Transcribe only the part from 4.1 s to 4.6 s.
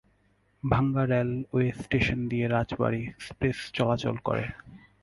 করে।